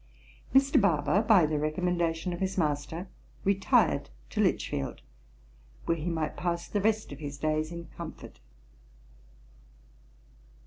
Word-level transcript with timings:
Mr. 0.51 0.81
Barber, 0.81 1.21
by 1.21 1.45
the 1.45 1.59
recommendation 1.59 2.33
of 2.33 2.39
his 2.39 2.57
master, 2.57 3.07
retired 3.43 4.09
to 4.31 4.41
Lichfield, 4.41 5.03
where 5.85 5.95
he 5.95 6.09
might 6.09 6.35
pass 6.35 6.67
the 6.67 6.81
rest 6.81 7.11
of 7.11 7.19
his 7.19 7.37
days 7.37 7.71
in 7.71 7.85
comfort. 7.95 8.39